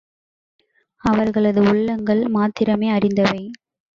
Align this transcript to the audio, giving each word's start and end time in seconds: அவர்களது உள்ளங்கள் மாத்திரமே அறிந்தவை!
அவர்களது 1.01 1.61
உள்ளங்கள் 1.61 2.23
மாத்திரமே 2.27 2.89
அறிந்தவை! 2.91 3.43